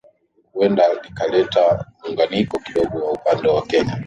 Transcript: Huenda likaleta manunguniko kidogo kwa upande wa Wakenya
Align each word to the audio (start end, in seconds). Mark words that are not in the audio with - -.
Huenda 0.53 0.83
likaleta 1.03 1.85
manunguniko 2.01 2.59
kidogo 2.59 2.99
kwa 2.99 3.11
upande 3.11 3.47
wa 3.47 3.55
Wakenya 3.55 3.99